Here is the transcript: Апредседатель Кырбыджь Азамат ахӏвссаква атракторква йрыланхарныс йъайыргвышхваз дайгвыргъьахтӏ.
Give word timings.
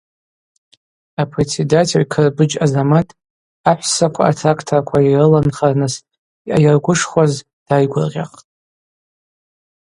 Апредседатель 1.21 2.05
Кырбыджь 2.13 2.59
Азамат 2.65 3.07
ахӏвссаква 3.71 4.23
атракторква 4.29 4.97
йрыланхарныс 5.05 5.95
йъайыргвышхваз 6.49 7.33
дайгвыргъьахтӏ. 7.67 8.41